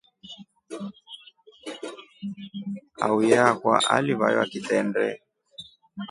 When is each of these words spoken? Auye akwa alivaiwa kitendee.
Auye 3.05 3.37
akwa 3.47 3.75
alivaiwa 3.95 4.45
kitendee. 4.45 5.15